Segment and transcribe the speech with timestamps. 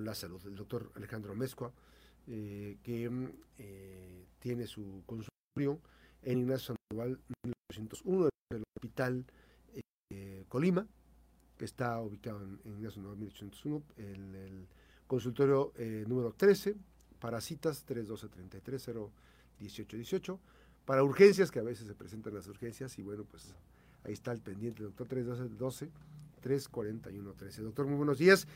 [0.00, 0.40] la salud.
[0.46, 1.72] El doctor Alejandro Mezcua,
[2.26, 5.80] eh, que mm, eh, tiene su consultorio
[6.22, 9.24] en Ignacio Sandoval 1901 del Hospital
[10.10, 10.86] eh, Colima,
[11.56, 14.68] que está ubicado en, Ignacio Sandoval 1801, el, el
[15.06, 15.72] consultorio
[16.06, 16.74] número 13,
[17.20, 18.88] para citas 312 33
[19.58, 20.40] 18 18
[20.84, 23.54] para urgencias, que a veces se presentan las urgencias, y bueno, pues
[24.04, 25.90] ahí está el pendiente, doctor 312 12
[26.40, 27.62] 341 13.
[27.62, 28.46] Doctor, muy buenos días.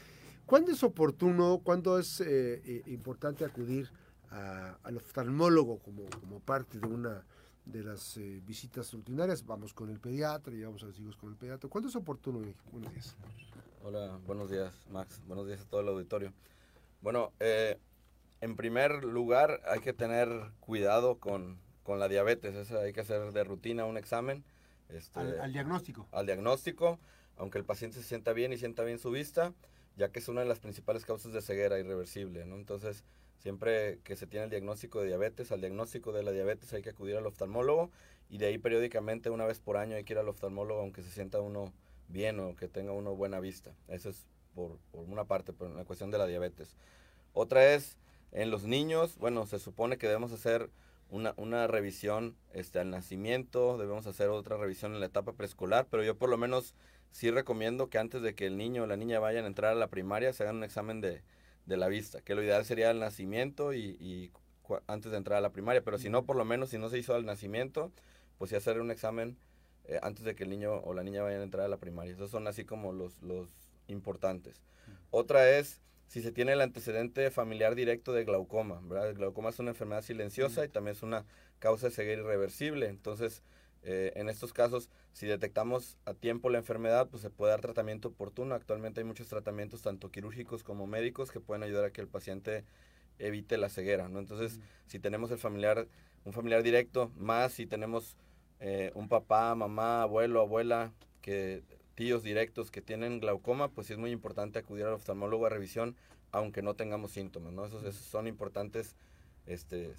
[0.51, 3.89] ¿Cuándo es oportuno, cuándo es eh, eh, importante acudir
[4.83, 7.25] al oftalmólogo como, como parte de una
[7.65, 9.47] de las eh, visitas rutinarias?
[9.47, 11.71] Vamos con el pediatra, llevamos a los hijos con el pediatra.
[11.71, 12.41] ¿Cuándo es oportuno?
[12.73, 13.17] Buenos días.
[13.85, 15.21] Hola, buenos días, Max.
[15.29, 16.33] Buenos días a todo el auditorio.
[17.01, 22.73] Bueno, en primer lugar hay que tener cuidado con, con la diabetes.
[22.73, 24.43] hay que hacer de rutina un examen.
[24.89, 26.09] Este, al diagnóstico.
[26.11, 26.99] Al diagnóstico,
[27.37, 29.55] aunque el paciente se sienta bien y sienta bien su vista
[30.01, 32.57] ya que es una de las principales causas de ceguera irreversible, ¿no?
[32.57, 33.05] Entonces,
[33.37, 36.89] siempre que se tiene el diagnóstico de diabetes, al diagnóstico de la diabetes hay que
[36.89, 37.91] acudir al oftalmólogo
[38.31, 41.11] y de ahí periódicamente, una vez por año, hay que ir al oftalmólogo aunque se
[41.11, 41.75] sienta uno
[42.09, 43.73] bien o que tenga uno buena vista.
[43.89, 46.77] Eso es por, una parte, en la cuestión de la diabetes.
[47.35, 47.99] Otra es,
[48.33, 50.71] en los niños, bueno, se supone que debemos hacer
[51.11, 56.03] una, una revisión este, al nacimiento, debemos hacer otra revisión en la etapa preescolar, pero
[56.03, 56.75] yo por lo menos
[57.11, 59.75] sí recomiendo que antes de que el niño o la niña vayan a entrar a
[59.75, 61.23] la primaria se hagan un examen de,
[61.67, 64.33] la vista, que lo ideal sería el nacimiento y,
[64.87, 66.99] antes de entrar a la primaria, pero si no, por lo menos si no se
[66.99, 67.93] hizo al nacimiento,
[68.39, 69.37] pues sí hacer un examen
[69.85, 72.13] eh, antes de que el niño o la niña vayan a entrar a la primaria.
[72.13, 73.51] Esos son así como los, los
[73.89, 74.63] importantes.
[75.11, 75.81] Otra es
[76.11, 79.11] si se tiene el antecedente familiar directo de glaucoma, ¿verdad?
[79.11, 81.25] El glaucoma es una enfermedad silenciosa y también es una
[81.61, 82.89] causa de ceguera irreversible.
[82.89, 83.45] Entonces,
[83.83, 88.09] eh, en estos casos, si detectamos a tiempo la enfermedad, pues se puede dar tratamiento
[88.09, 88.55] oportuno.
[88.55, 92.65] Actualmente hay muchos tratamientos, tanto quirúrgicos como médicos, que pueden ayudar a que el paciente
[93.19, 94.19] evite la ceguera, ¿no?
[94.19, 95.89] Entonces, si tenemos el familiar,
[96.25, 98.17] un familiar directo, más si tenemos
[98.61, 100.93] eh, un papá, mamá, abuelo, abuela,
[101.23, 101.63] que
[101.95, 105.97] tíos directos que tienen glaucoma, pues sí es muy importante acudir al oftalmólogo a revisión,
[106.33, 107.67] aunque no tengamos síntomas, ¿no?
[107.67, 108.97] Esos, esos son importantes
[109.47, 109.95] este,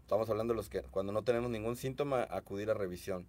[0.00, 3.26] estamos hablando de los que cuando no tenemos ningún síntoma, acudir a revisión.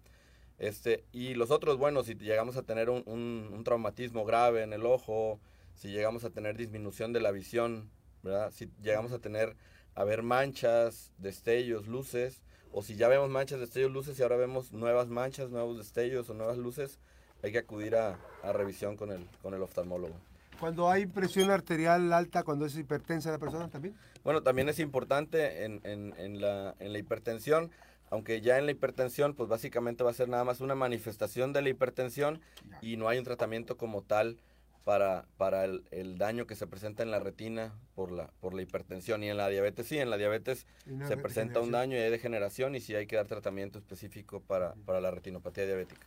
[0.58, 4.86] Este, y los otros, bueno, si llegamos a tener un, un, traumatismo grave en el
[4.86, 5.38] ojo,
[5.74, 7.90] si llegamos a tener disminución de la visión,
[8.22, 8.50] ¿verdad?
[8.52, 9.54] Si llegamos a tener,
[9.94, 14.72] a ver manchas, destellos, luces, o si ya vemos manchas, destellos, luces y ahora vemos
[14.72, 16.98] nuevas manchas, nuevos destellos o nuevas luces,
[17.42, 20.14] hay que acudir a, a revisión con el, con el oftalmólogo.
[20.58, 23.94] Cuando hay presión arterial alta, cuando es hipertensa la persona también.
[24.24, 27.70] Bueno, también es importante en, en, la, en la hipertensión,
[28.10, 31.62] aunque ya en la hipertensión, pues básicamente va a ser nada más una manifestación de
[31.62, 32.40] la hipertensión
[32.80, 34.38] y no hay un tratamiento como tal
[34.84, 39.24] para, para el, daño que se presenta en la retina por la, por la hipertensión.
[39.24, 40.66] Y en la diabetes sí, en la diabetes
[41.08, 44.74] se presenta un daño y hay degeneración y sí hay que dar tratamiento específico para,
[44.84, 46.06] para la retinopatía diabética.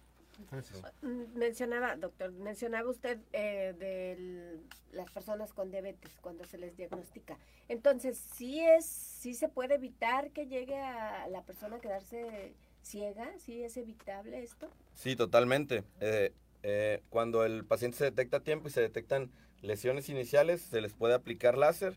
[1.35, 4.59] Mencionaba, doctor, mencionaba usted eh, de
[4.91, 7.37] las personas con diabetes cuando se les diagnostica.
[7.67, 13.31] Entonces, ¿sí, es, ¿sí se puede evitar que llegue a la persona a quedarse ciega?
[13.37, 14.69] ¿Sí es evitable esto?
[14.93, 15.83] Sí, totalmente.
[15.99, 16.33] Eh,
[16.63, 20.93] eh, cuando el paciente se detecta a tiempo y se detectan lesiones iniciales, se les
[20.93, 21.95] puede aplicar láser.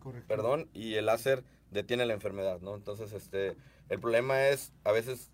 [0.00, 0.28] Correcto.
[0.28, 2.74] Perdón, y el láser detiene la enfermedad, ¿no?
[2.74, 3.56] Entonces, este,
[3.88, 5.30] el problema es, a veces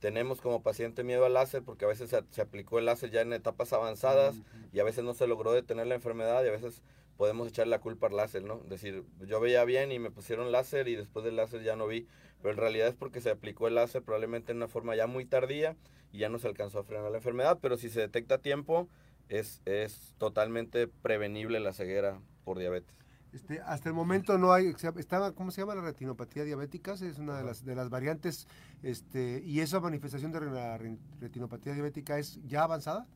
[0.00, 3.32] tenemos como paciente miedo al láser porque a veces se, aplicó el láser ya en
[3.32, 4.36] etapas avanzadas
[4.72, 6.82] y a veces no se logró detener la enfermedad y a veces
[7.16, 8.60] podemos echar la culpa al láser, ¿no?
[8.68, 12.06] Decir, yo veía bien y me pusieron láser y después del láser ya no vi,
[12.40, 15.24] pero en realidad es porque se aplicó el láser probablemente en una forma ya muy
[15.24, 15.76] tardía
[16.12, 18.88] y ya no se alcanzó a frenar la enfermedad, pero si se detecta a tiempo
[19.28, 22.94] es, es totalmente prevenible la ceguera por diabetes.
[23.32, 26.94] Este, hasta el momento no hay, estaba, ¿cómo se llama la retinopatía diabética?
[26.94, 28.48] Es una de las, de las variantes,
[28.82, 30.78] este, y esa manifestación de la
[31.20, 33.06] retinopatía diabética es ya avanzada.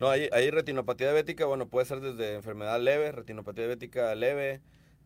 [0.00, 4.60] No, hay, hay retinopatía diabética, bueno, puede ser desde enfermedad leve, retinopatía diabética leve,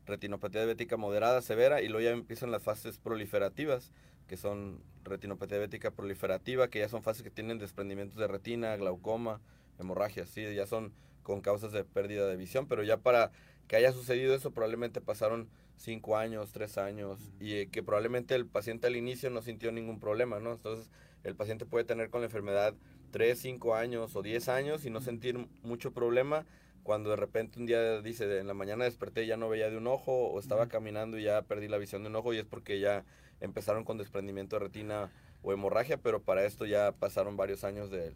[0.06, 3.92] retinopatía diabética moderada, severa, y luego ya empiezan las fases proliferativas,
[4.26, 9.40] que son retinopatía diabética proliferativa, que ya son fases que tienen desprendimientos de retina, glaucoma,
[9.78, 13.30] hemorragia, sí, ya son con causas de pérdida de visión, pero ya para
[13.68, 18.86] que haya sucedido eso, probablemente pasaron cinco años, tres años, y que probablemente el paciente
[18.86, 20.52] al inicio no sintió ningún problema, ¿no?
[20.52, 20.90] Entonces,
[21.24, 22.74] el paciente puede tener con la enfermedad
[23.10, 26.46] tres, cinco años o diez años y no sentir mucho problema
[26.82, 29.76] cuando de repente un día dice, en la mañana desperté y ya no veía de
[29.76, 32.44] un ojo, o estaba caminando y ya perdí la visión de un ojo, y es
[32.44, 33.04] porque ya
[33.40, 35.10] empezaron con desprendimiento de retina
[35.42, 38.14] o hemorragia, pero para esto ya pasaron varios años de,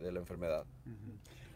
[0.00, 0.64] la enfermedad.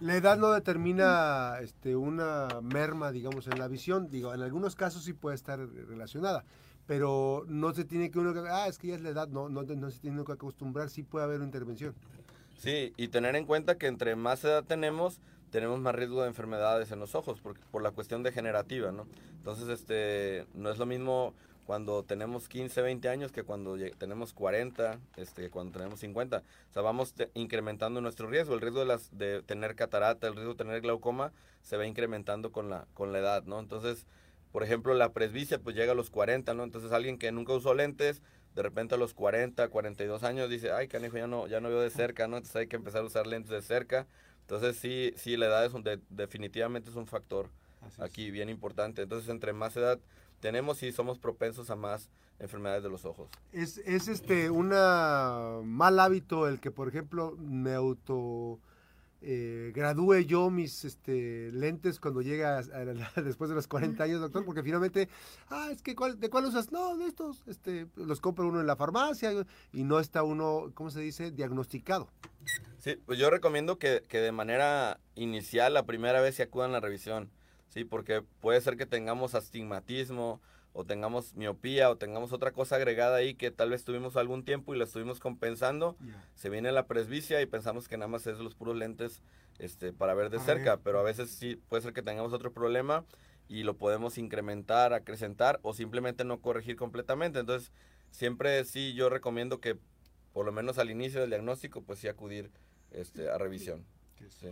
[0.00, 4.08] La edad no determina este, una merma, digamos, en la visión.
[4.10, 6.44] Digo, en algunos casos sí puede estar relacionada,
[6.86, 9.62] pero no se tiene que uno, ah, es que ya es la edad, no, no,
[9.62, 11.94] no se tiene que acostumbrar, sí puede haber una intervención.
[12.58, 16.92] Sí, y tener en cuenta que entre más edad tenemos, tenemos más riesgo de enfermedades
[16.92, 19.06] en los ojos por, por la cuestión degenerativa, ¿no?
[19.36, 21.34] Entonces, este, no es lo mismo
[21.68, 26.38] cuando tenemos 15, 20 años que cuando tenemos 40, este, cuando tenemos 50.
[26.38, 28.54] O sea, vamos incrementando nuestro riesgo.
[28.54, 31.30] El riesgo de, las, de tener catarata, el riesgo de tener glaucoma
[31.60, 33.60] se va incrementando con la, con la edad, ¿no?
[33.60, 34.06] Entonces,
[34.50, 36.64] por ejemplo, la presbicia pues llega a los 40, ¿no?
[36.64, 38.22] Entonces alguien que nunca usó lentes,
[38.54, 41.82] de repente a los 40, 42 años dice, ay, canijo, ya no, ya no veo
[41.82, 42.38] de cerca, ¿no?
[42.38, 44.06] Entonces hay que empezar a usar lentes de cerca.
[44.40, 47.50] Entonces sí, sí, la edad es un, definitivamente es un factor
[47.98, 49.02] aquí bien importante.
[49.02, 50.00] Entonces entre más edad
[50.40, 53.28] tenemos, sí somos propensos a más enfermedades de los ojos.
[53.52, 58.60] Es, es este un mal hábito el que, por ejemplo, me auto
[59.20, 62.62] eh, gradúe yo mis este, lentes cuando llega
[63.16, 65.08] después de los 40 años, doctor, porque finalmente,
[65.50, 66.70] ah, es que ¿de cuál usas?
[66.70, 69.32] No, de estos, este, los compra uno en la farmacia
[69.72, 72.08] y no está uno, ¿cómo se dice?, diagnosticado.
[72.78, 76.74] Sí, pues yo recomiendo que, que de manera inicial, la primera vez se acudan a
[76.74, 77.28] la revisión,
[77.68, 77.84] ¿sí?
[77.84, 80.40] Porque puede ser que tengamos astigmatismo
[80.72, 84.74] o tengamos miopía o tengamos otra cosa agregada ahí que tal vez tuvimos algún tiempo
[84.74, 85.96] y la estuvimos compensando,
[86.34, 89.22] se viene la presbicia y pensamos que nada más es los puros lentes
[89.58, 93.04] este, para ver de cerca, pero a veces sí puede ser que tengamos otro problema
[93.48, 97.40] y lo podemos incrementar, acrecentar o simplemente no corregir completamente.
[97.40, 97.72] Entonces,
[98.10, 99.78] siempre sí yo recomiendo que
[100.32, 102.50] por lo menos al inicio del diagnóstico, pues sí acudir
[102.92, 103.84] este, a revisión.
[104.28, 104.48] Sí.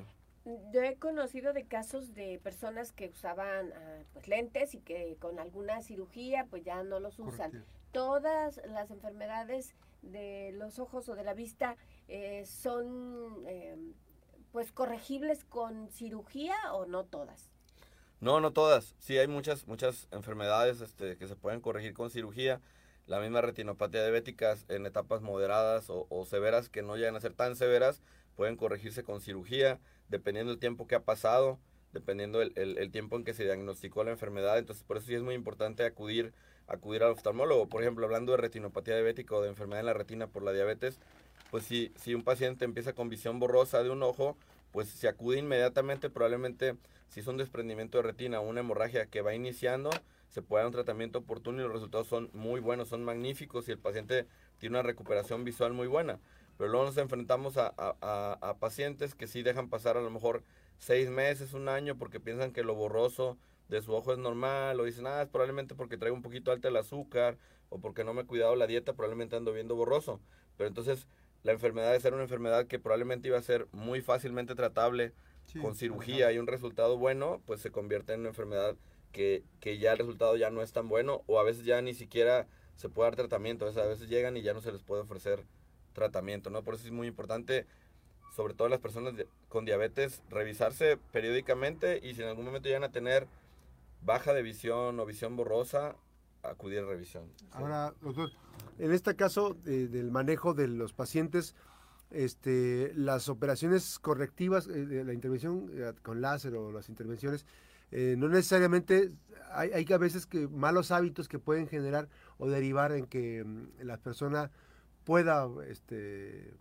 [0.72, 5.40] Yo he conocido de casos de personas que usaban ah, pues, lentes y que con
[5.40, 7.64] alguna cirugía pues ya no los usan.
[7.90, 11.76] Todas las enfermedades de los ojos o de la vista
[12.06, 13.94] eh, son em,
[14.52, 17.50] pues corregibles con cirugía o no todas.
[18.20, 18.94] No, no todas.
[19.00, 22.60] Sí hay muchas muchas enfermedades este, que se pueden corregir con cirugía.
[23.08, 27.34] La misma retinopatía diabética en etapas moderadas o, o severas que no llegan a ser
[27.34, 28.00] tan severas
[28.36, 31.58] pueden corregirse con cirugía dependiendo del tiempo que ha pasado,
[31.92, 34.58] dependiendo el, el, tiempo en que se diagnosticó la enfermedad.
[34.58, 36.32] Entonces, por eso sí es muy importante acudir,
[36.66, 37.68] acudir al oftalmólogo.
[37.68, 40.98] Por ejemplo, hablando de retinopatía diabética o de enfermedad en la retina por la diabetes,
[41.50, 44.36] pues si, si un paciente empieza con visión borrosa de un ojo,
[44.72, 46.76] pues se acude inmediatamente, probablemente
[47.08, 49.90] si es un desprendimiento de retina o una hemorragia que va iniciando,
[50.28, 53.72] se puede dar un tratamiento oportuno y los resultados son muy buenos, son magníficos y
[53.72, 54.26] el paciente
[54.58, 56.18] tiene una recuperación visual muy buena.
[56.56, 60.42] Pero luego nos enfrentamos a, a, pacientes que sí dejan pasar a lo mejor
[60.78, 63.38] seis meses, un año, porque piensan que lo borroso
[63.68, 66.68] de su ojo es normal, o dicen, ah, es probablemente porque traigo un poquito alto
[66.68, 67.36] el azúcar,
[67.68, 70.20] o porque no me he cuidado la dieta, probablemente ando viendo borroso.
[70.56, 71.06] Pero entonces
[71.42, 75.12] la enfermedad de ser una enfermedad que probablemente iba a ser muy fácilmente tratable
[75.60, 78.76] con cirugía y un resultado bueno, pues se convierte en una enfermedad
[79.12, 81.94] que, que ya el resultado ya no es tan bueno, o a veces ya ni
[81.94, 85.44] siquiera se puede dar tratamiento, a veces llegan y ya no se les puede ofrecer
[85.96, 86.62] tratamiento, ¿no?
[86.62, 87.66] Por eso es muy importante,
[88.36, 89.14] sobre todo las personas
[89.48, 93.26] con diabetes, revisarse periódicamente y si en algún momento llegan a tener
[94.02, 95.96] baja de visión o visión borrosa,
[96.42, 97.24] acudir a revisión.
[97.50, 98.30] Ahora, doctor,
[98.78, 101.56] en este caso del manejo de los pacientes,
[102.10, 107.46] este, las operaciones correctivas, eh, la intervención eh, con láser o las intervenciones,
[107.90, 109.12] eh, no necesariamente
[109.50, 113.82] hay, hay a veces que malos hábitos que pueden generar o derivar en que mm,
[113.82, 114.50] la persona
[115.06, 116.52] pueda este,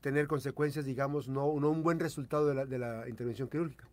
[0.00, 3.84] tener consecuencias, digamos, no, no un buen resultado de la, de la intervención quirúrgica.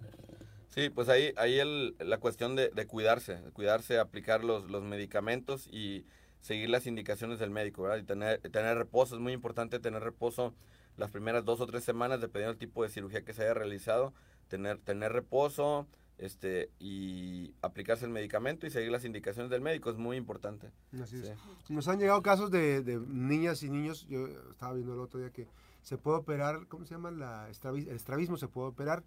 [0.70, 6.06] Sí, pues ahí, ahí el, la cuestión de, cuidarse, cuidarse, aplicar los, los medicamentos y
[6.40, 7.98] seguir las indicaciones del médico, ¿verdad?
[7.98, 10.54] Y tener, tener reposo, es muy importante tener reposo
[10.96, 14.14] las primeras dos o tres semanas, dependiendo del tipo de cirugía que se haya realizado,
[14.48, 15.88] tener, tener reposo,
[16.18, 20.72] este y aplicarse el medicamento y seguir las indicaciones del médico es muy importante.
[21.70, 25.48] Nos han llegado casos de, niñas y niños, yo estaba viendo el otro día que
[25.84, 27.12] se puede operar, ¿cómo se llama?
[27.12, 29.04] La el estrabismo se puede operar.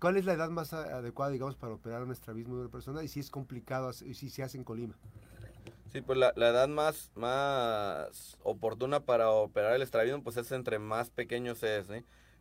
[0.00, 3.02] ¿Cuál es la edad más adecuada, digamos, para operar un estrabismo de una persona?
[3.02, 4.94] Y si es complicado, y si se hace en Colima.
[5.92, 10.78] Sí, pues la, la, edad más, más oportuna para operar el estrabismo, pues es entre
[10.78, 11.88] más pequeños es,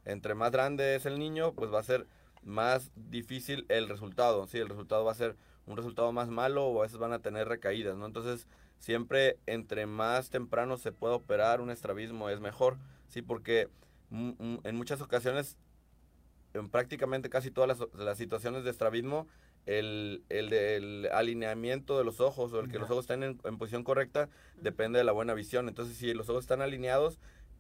[0.05, 2.07] Entre más grande es el niño, pues va a ser
[2.43, 6.79] más difícil el resultado, sí, el resultado va a ser un resultado más malo o
[6.79, 8.05] a veces van a tener recaídas, ¿no?
[8.05, 8.47] Entonces,
[8.79, 13.69] siempre entre más temprano se pueda operar un estrabismo es mejor, sí, porque
[14.11, 15.57] en muchas ocasiones,
[16.53, 19.27] en prácticamente casi todas las, situaciones de estrabismo,
[19.65, 23.83] el, el, alineamiento de los ojos o el que los ojos estén en, en, posición
[23.83, 24.27] correcta
[24.59, 25.69] depende de la buena visión.
[25.69, 27.19] Entonces, si los ojos están alineados,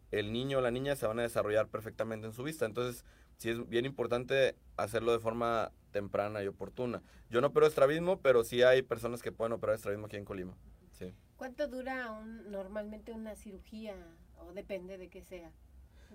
[0.09, 2.65] el niño o la niña se van a desarrollar perfectamente en su vista.
[2.65, 3.05] Entonces,
[3.41, 7.01] sí es bien importante hacerlo de forma temprana y oportuna.
[7.31, 10.55] Yo no opero estrabismo, pero sí hay personas que pueden operar estrabismo aquí en Colima.
[10.91, 11.11] Sí.
[11.37, 13.95] ¿Cuánto dura un, normalmente una cirugía
[14.37, 15.51] o depende de qué sea?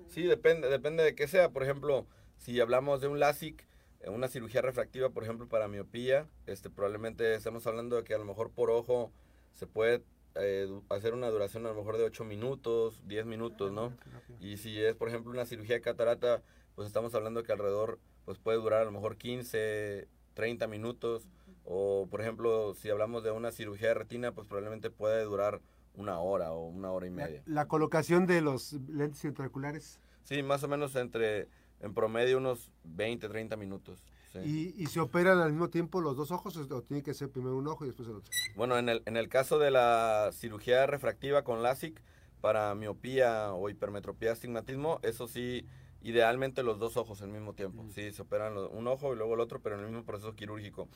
[0.07, 1.51] Sí, depende, depende de qué sea.
[1.51, 2.07] Por ejemplo,
[2.37, 3.67] si hablamos de un LASIK,
[4.03, 8.19] eh, una cirugía refractiva, por ejemplo, para miopía, este, probablemente estamos hablando de que a
[8.19, 9.11] lo mejor por ojo
[9.53, 10.05] se puede
[10.39, 13.93] eh, hacer una duración a lo mejor de 8 minutos, 10 minutos, ¿no?
[14.41, 16.43] Y si es, por ejemplo, una cirugía de catarata,
[16.75, 21.29] pues estamos hablando que alrededor pues puede durar a lo mejor 15, 30 minutos.
[21.65, 25.61] O, por ejemplo, si hablamos de una cirugía de retina, pues probablemente puede durar
[25.95, 27.43] una hora o una hora y media.
[27.47, 29.99] ¿La, colocación de los lentes intraoculares?
[30.25, 31.49] Sí, más o menos entre,
[31.81, 34.05] en promedio, unos 20, 30 minutos.
[34.45, 37.57] ¿Y, ¿Y, se operan al mismo tiempo los dos ojos o tiene que ser primero
[37.57, 38.33] un ojo y después el otro?
[38.57, 42.01] Bueno, en el, en el caso de la cirugía refractiva con LASIK,
[42.41, 45.67] para miopía o hipermetropía astigmatismo, eso sí,
[46.03, 47.85] idealmente los dos ojos al mismo tiempo.
[47.95, 50.89] Sí, se operan un ojo y luego el otro, pero en el mismo proceso quirúrgico.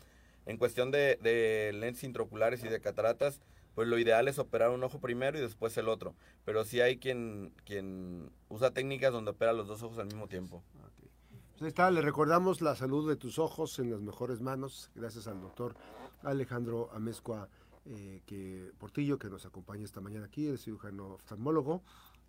[0.47, 3.41] En cuestión de, de lentes intraoculares y de cataratas,
[3.75, 6.15] pues lo ideal es operar un ojo primero y después el otro.
[6.45, 10.63] Pero sí hay quien, quien usa técnicas donde opera los dos ojos al mismo tiempo.
[11.61, 15.43] Pues está, le recordamos la salud de tus ojos en las mejores manos, gracias al
[15.43, 15.75] doctor
[16.23, 17.51] Alejandro Amezcua
[17.85, 21.83] eh, que, Portillo, que nos acompaña esta mañana aquí, el cirujano oftalmólogo,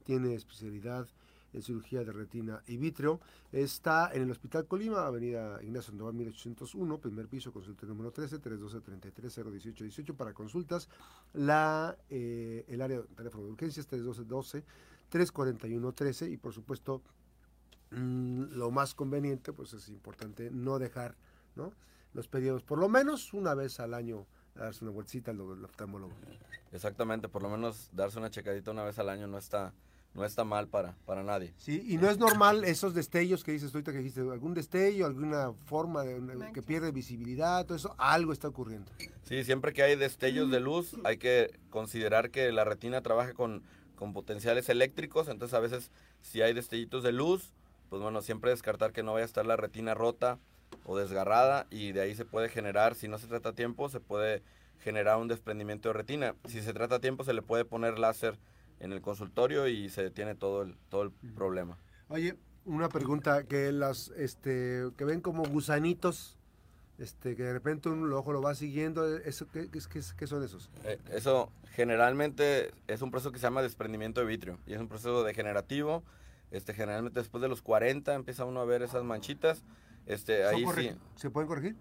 [0.03, 1.07] tiene especialidad
[1.53, 3.21] en cirugía de retina y vítreo.
[3.53, 9.49] Está en el Hospital Colima, Avenida Ignacio Sandoval 1801, primer piso, consulta número 13, 312
[9.49, 10.89] 018 18 para consultas.
[11.31, 14.65] La, eh, el área de teléfono de urgencias 312 12
[15.07, 17.01] 341 13 y por supuesto
[17.91, 21.15] Mm, lo más conveniente, pues es importante no dejar
[21.55, 21.73] ¿no?
[22.13, 26.13] los periodos, por lo menos una vez al año, darse una vueltita al oftalmólogo.
[26.71, 29.73] Exactamente, por lo menos darse una checadita una vez al año no está,
[30.13, 31.53] no está mal para, para nadie.
[31.57, 35.51] Sí, y no es normal esos destellos que dices ahorita que dijiste, algún destello, alguna
[35.51, 38.89] forma de, que pierde visibilidad, todo eso, algo está ocurriendo.
[39.23, 43.63] Sí, siempre que hay destellos de luz, hay que considerar que la retina trabaja con,
[43.97, 47.51] con potenciales eléctricos, entonces a veces si hay destellitos de luz,
[47.91, 50.39] pues bueno, siempre descartar que no vaya a estar la retina rota
[50.85, 53.99] o desgarrada y de ahí se puede generar, si no se trata a tiempo, se
[53.99, 54.43] puede
[54.79, 56.35] generar un desprendimiento de retina.
[56.45, 58.39] Si se trata a tiempo, se le puede poner láser
[58.79, 61.77] en el consultorio y se detiene todo el, todo el problema.
[62.07, 66.37] Oye, una pregunta, que las, este, que ven como gusanitos,
[66.97, 70.69] este, que de repente un ojo lo va siguiendo, ¿eso, qué, qué, son esos?
[70.85, 74.87] Eh, eso generalmente es un proceso que se llama desprendimiento de vitrio y es un
[74.87, 76.03] proceso degenerativo
[76.51, 79.63] este, generalmente después de los 40 empieza uno a ver esas manchitas.
[80.05, 80.91] Este, ahí sí.
[81.15, 81.75] ¿Se pueden corregir?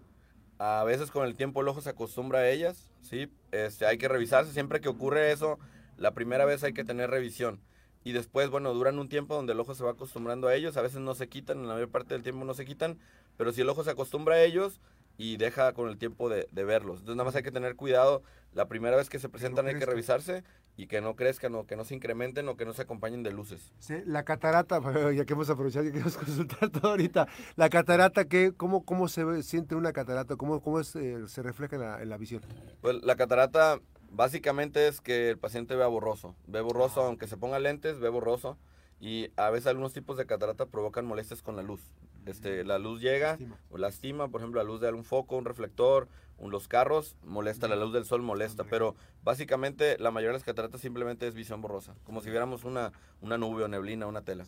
[0.59, 3.33] A veces con el tiempo el ojo se acostumbra a ellas, ¿sí?
[3.51, 4.53] Este, hay que revisarse.
[4.53, 5.59] Siempre que ocurre eso,
[5.97, 7.61] la primera vez hay que tener revisión.
[8.05, 10.77] Y después, bueno, duran un tiempo donde el ojo se va acostumbrando a ellos.
[10.77, 12.99] A veces no se quitan, en la mayor parte del tiempo no se quitan.
[13.37, 14.81] Pero si el ojo se acostumbra a ellos,
[15.21, 17.01] y deja con el tiempo de, verlos.
[17.01, 18.23] Entonces nada más hay que tener cuidado,
[18.55, 20.45] la primera vez que se presentan hay que revisarse
[20.79, 23.31] y que no crezcan o que no se incrementen o que no se acompañen de
[23.31, 23.71] luces.
[23.81, 24.81] Sí, la catarata,
[25.15, 29.43] ya que hemos aprovechado y queremos consultar todo ahorita, la catarata, ¿qué, cómo, ¿cómo se
[29.43, 30.37] siente una catarata?
[30.37, 32.41] ¿Cómo, cómo eh, se refleja en la, en la, visión?
[32.81, 33.79] Pues la catarata
[34.11, 37.09] básicamente es que el paciente vea borroso, ve borroso, ah.
[37.09, 38.57] aunque se ponga lentes, ve borroso
[39.01, 41.83] y a veces algunos tipos de catarata provocan molestias con la luz.
[42.27, 43.39] Este, la luz llega
[43.71, 46.09] o lastima, por ejemplo, la luz de algún foco, un reflector,
[46.39, 50.45] un, los carros, molesta, la luz del sol molesta, pero básicamente la mayoría de las
[50.45, 54.47] cataratas simplemente es visión borrosa, como si viéramos una, una nube o neblina, una tela.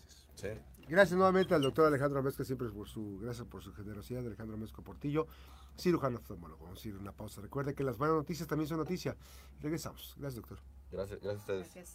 [0.88, 4.82] Gracias nuevamente al doctor Alejandro Amezco, siempre por su, gracias por su generosidad, Alejandro Amezco
[4.82, 5.26] Portillo,
[5.78, 6.64] cirujano oftalmólogo.
[6.64, 7.40] Vamos a ir a una pausa.
[7.40, 9.16] Recuerde que las buenas noticias también son noticias.
[9.60, 10.14] Regresamos.
[10.18, 10.58] Gracias, doctor.
[10.90, 11.88] Gracias, gracias a ustedes.